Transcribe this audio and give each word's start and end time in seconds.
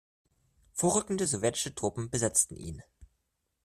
Vorrückende 0.73 1.27
sowjetische 1.27 1.75
Truppen 1.75 2.09
besetzten 2.09 2.55
ihn. 2.55 2.81